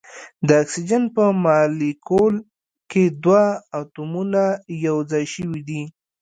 [0.47, 2.35] د اکسیجن په مالیکول
[2.91, 3.43] کې دوه
[3.79, 4.43] اتومونه
[4.85, 5.81] یو ځای شوي دي.